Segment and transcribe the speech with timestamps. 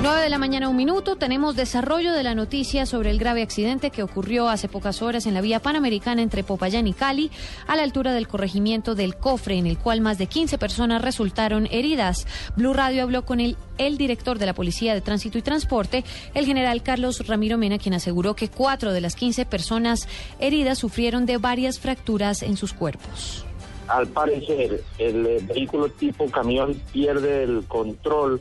[0.00, 1.16] 9 de la mañana, un minuto.
[1.16, 5.34] Tenemos desarrollo de la noticia sobre el grave accidente que ocurrió hace pocas horas en
[5.34, 7.32] la vía panamericana entre Popayán y Cali,
[7.66, 11.66] a la altura del corregimiento del Cofre, en el cual más de 15 personas resultaron
[11.72, 12.28] heridas.
[12.54, 16.46] Blue Radio habló con el, el director de la Policía de Tránsito y Transporte, el
[16.46, 21.38] general Carlos Ramiro Mena, quien aseguró que cuatro de las 15 personas heridas sufrieron de
[21.38, 23.44] varias fracturas en sus cuerpos.
[23.88, 28.40] Al parecer, el eh, vehículo tipo camión pierde el control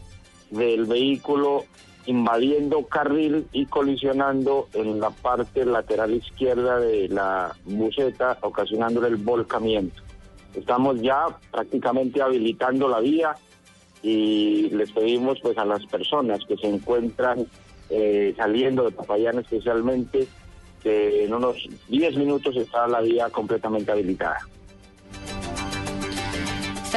[0.51, 1.65] del vehículo
[2.07, 10.01] invadiendo carril y colisionando en la parte lateral izquierda de la buseta, ocasionándole el volcamiento.
[10.55, 13.35] Estamos ya prácticamente habilitando la vía
[14.01, 17.45] y les pedimos pues a las personas que se encuentran
[17.89, 20.27] eh, saliendo de Papayán especialmente
[20.81, 21.57] que en unos
[21.89, 24.39] 10 minutos está la vía completamente habilitada.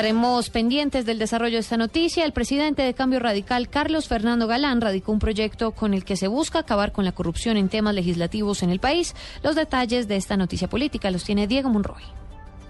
[0.01, 2.25] Estaremos pendientes del desarrollo de esta noticia.
[2.25, 6.27] El presidente de Cambio Radical, Carlos Fernando Galán, radicó un proyecto con el que se
[6.27, 9.15] busca acabar con la corrupción en temas legislativos en el país.
[9.43, 12.03] Los detalles de esta noticia política los tiene Diego Monroy.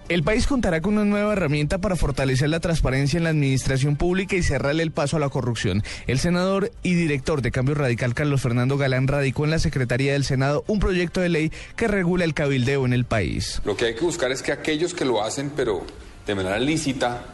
[0.09, 4.35] El país contará con una nueva herramienta para fortalecer la transparencia en la administración pública
[4.35, 5.83] y cerrarle el paso a la corrupción.
[6.07, 10.25] El senador y director de Cambio Radical, Carlos Fernando Galán, radicó en la Secretaría del
[10.25, 13.61] Senado un proyecto de ley que regula el cabildeo en el país.
[13.63, 15.85] Lo que hay que buscar es que aquellos que lo hacen, pero
[16.25, 17.25] de manera lícita,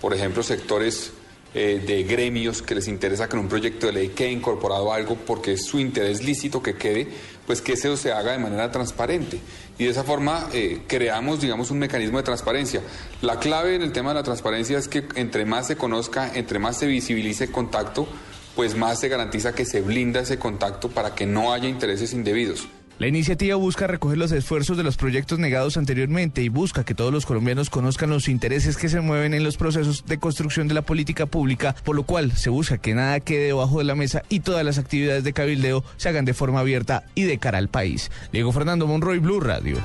[0.00, 1.12] por ejemplo, sectores
[1.54, 5.16] eh, de gremios que les interesa que en un proyecto de ley quede incorporado algo
[5.16, 7.08] porque es su interés lícito que quede,
[7.46, 9.40] pues que eso se haga de manera transparente.
[9.78, 12.82] Y de esa forma eh, creamos, digamos, un mecanismo de transparencia.
[13.22, 16.58] La clave en el tema de la transparencia es que entre más se conozca, entre
[16.58, 18.06] más se visibilice el contacto,
[18.54, 22.68] pues más se garantiza que se blinda ese contacto para que no haya intereses indebidos.
[22.98, 27.12] La iniciativa busca recoger los esfuerzos de los proyectos negados anteriormente y busca que todos
[27.12, 30.82] los colombianos conozcan los intereses que se mueven en los procesos de construcción de la
[30.82, 34.40] política pública, por lo cual se busca que nada quede debajo de la mesa y
[34.40, 38.10] todas las actividades de cabildeo se hagan de forma abierta y de cara al país.
[38.32, 39.76] Diego Fernando Monroy, Blue Radio.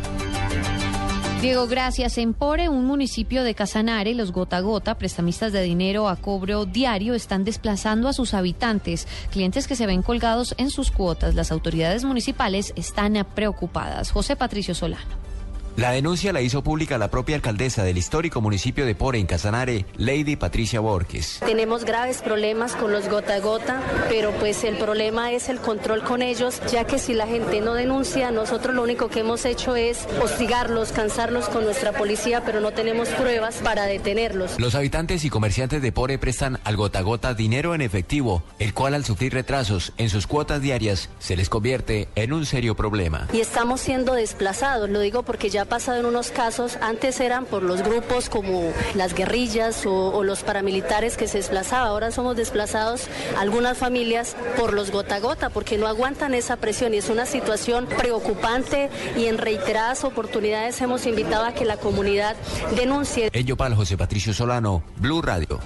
[1.43, 2.17] Diego, gracias.
[2.19, 7.15] En Pore, un municipio de Casanare, los gota gota, prestamistas de dinero a cobro diario,
[7.15, 11.35] están desplazando a sus habitantes, clientes que se ven colgados en sus cuotas.
[11.35, 14.11] Las autoridades municipales están preocupadas.
[14.11, 15.32] José Patricio Solano.
[15.75, 19.87] La denuncia la hizo pública la propia alcaldesa del histórico municipio de Pore, en Casanare,
[19.97, 21.39] Lady Patricia Borges.
[21.43, 26.03] Tenemos graves problemas con los gota a gota, pero pues el problema es el control
[26.03, 29.75] con ellos, ya que si la gente no denuncia, nosotros lo único que hemos hecho
[29.75, 34.59] es hostigarlos, cansarlos con nuestra policía, pero no tenemos pruebas para detenerlos.
[34.59, 38.75] Los habitantes y comerciantes de Pore prestan al gota a gota dinero en efectivo, el
[38.75, 43.27] cual al sufrir retrasos en sus cuotas diarias se les convierte en un serio problema.
[43.33, 47.45] Y estamos siendo desplazados, lo digo porque ya ha pasado en unos casos, antes eran
[47.45, 53.07] por los grupos como las guerrillas o, los paramilitares que se desplazaban, ahora somos desplazados
[53.37, 57.25] algunas familias por los gota a gota, porque no aguantan esa presión y es una
[57.25, 62.35] situación preocupante y en reiteradas oportunidades hemos invitado a que la comunidad
[62.75, 63.29] denuncie.
[63.31, 65.59] Ello para José Patricio Solano, Blue Radio.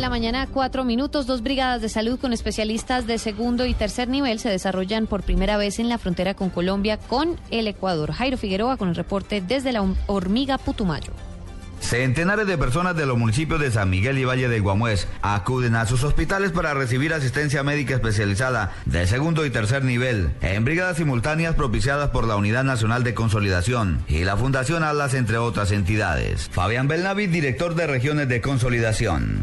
[0.00, 1.26] La mañana, cuatro minutos.
[1.26, 5.56] Dos brigadas de salud con especialistas de segundo y tercer nivel se desarrollan por primera
[5.56, 8.12] vez en la frontera con Colombia con el Ecuador.
[8.12, 11.12] Jairo Figueroa con el reporte desde la hormiga Putumayo.
[11.90, 15.86] Centenares de personas de los municipios de San Miguel y Valle de Guamués acuden a
[15.86, 21.56] sus hospitales para recibir asistencia médica especializada de segundo y tercer nivel en brigadas simultáneas
[21.56, 26.48] propiciadas por la Unidad Nacional de Consolidación y la Fundación Alas, entre otras entidades.
[26.52, 29.42] Fabián Belnavi, director de Regiones de Consolidación.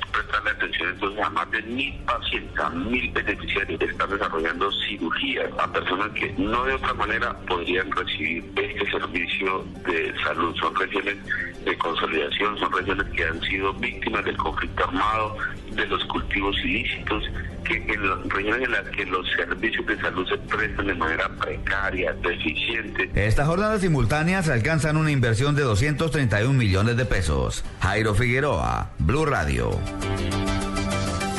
[0.90, 6.64] Entonces a más de mil pacientes, mil beneficiarios están desarrollando cirugía a personas que no
[6.66, 10.56] de otra manera podrían recibir este servicio de salud.
[10.56, 11.18] Son regiones
[11.66, 15.38] de consolidación, son regiones que han sido víctimas del conflicto armado,
[15.72, 17.24] de los cultivos ilícitos,
[17.64, 21.30] que en las regiones en las que los servicios de salud se prestan de manera
[21.30, 23.10] precaria, deficiente.
[23.14, 27.64] Estas jornadas simultáneas alcanzan una inversión de 231 millones de pesos.
[27.82, 29.78] Jairo Figueroa, Blue Radio.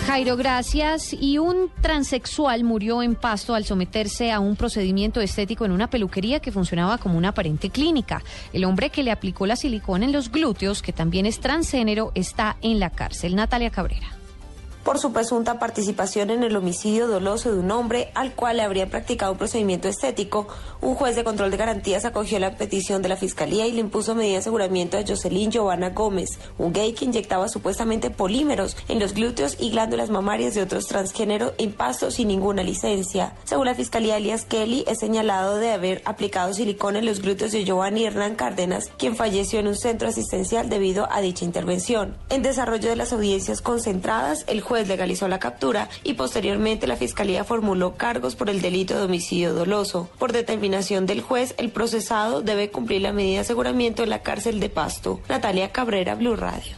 [0.09, 1.13] Jairo, gracias.
[1.13, 6.41] Y un transexual murió en Pasto al someterse a un procedimiento estético en una peluquería
[6.41, 8.23] que funcionaba como una aparente clínica.
[8.55, 12.57] El hombre que le aplicó la silicona en los glúteos, que también es transgénero, está
[12.63, 13.37] en la cárcel.
[13.37, 14.19] Natalia Cabrera
[14.89, 18.89] por su presunta participación en el homicidio doloso de un hombre al cual le habría
[18.89, 20.49] practicado un procedimiento estético.
[20.81, 24.15] Un juez de control de garantías acogió la petición de la fiscalía y le impuso
[24.15, 29.13] medida de aseguramiento a Jocelyn Giovanna Gómez, un gay que inyectaba supuestamente polímeros en los
[29.13, 33.35] glúteos y glándulas mamarias de otros transgénero en pasto sin ninguna licencia.
[33.45, 37.67] Según la fiscalía, Elias Kelly es señalado de haber aplicado silicona en los glúteos de
[37.67, 42.17] Giovanni Hernán Cárdenas, quien falleció en un centro asistencial debido a dicha intervención.
[42.31, 47.43] En desarrollo de las audiencias concentradas, el juez legalizó la captura y posteriormente la Fiscalía
[47.43, 50.09] formuló cargos por el delito de homicidio doloso.
[50.19, 54.61] Por determinación del juez, el procesado debe cumplir la medida de aseguramiento en la cárcel
[54.61, 55.21] de Pasto.
[55.29, 56.77] Natalia Cabrera, Blue Radio.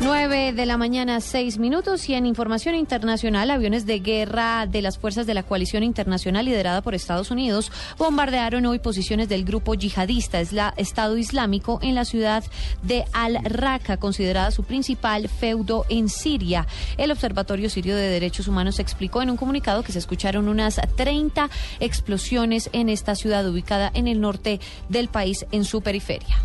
[0.00, 4.96] 9 de la mañana, 6 minutos y en información internacional, aviones de guerra de las
[4.96, 10.40] fuerzas de la coalición internacional liderada por Estados Unidos bombardearon hoy posiciones del grupo yihadista
[10.76, 12.44] Estado Islámico en la ciudad
[12.82, 16.66] de Al-Raqqa, considerada su principal feudo en Siria.
[16.96, 21.50] El Observatorio Sirio de Derechos Humanos explicó en un comunicado que se escucharon unas 30
[21.80, 26.36] explosiones en esta ciudad ubicada en el norte del país en su periferia.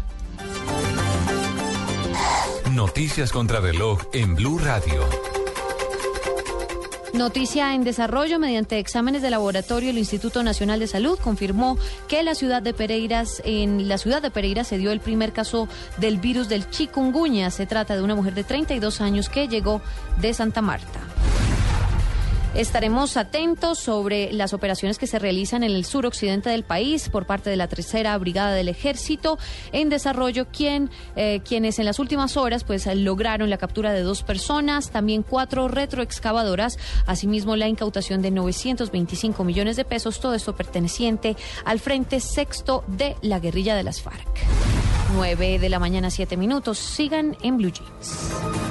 [2.73, 5.07] Noticias contra reloj en Blue Radio.
[7.13, 11.77] Noticia en desarrollo, mediante exámenes de laboratorio, el Instituto Nacional de Salud confirmó
[12.07, 15.67] que la ciudad de Pereiras, en la ciudad de Pereira se dio el primer caso
[15.97, 17.51] del virus del chikungunya.
[17.51, 19.79] Se trata de una mujer de 32 años que llegó
[20.19, 21.12] de Santa Marta.
[22.55, 27.50] Estaremos atentos sobre las operaciones que se realizan en el suroccidente del país por parte
[27.50, 29.39] de la tercera brigada del ejército
[29.71, 34.21] en desarrollo, quien, eh, quienes en las últimas horas pues lograron la captura de dos
[34.21, 36.77] personas, también cuatro retroexcavadoras,
[37.07, 41.35] asimismo la incautación de 925 millones de pesos, todo esto perteneciente
[41.65, 44.27] al Frente Sexto de la guerrilla de las FARC.
[45.15, 46.77] 9 de la mañana, 7 minutos.
[46.77, 48.62] Sigan en Blue Jeans.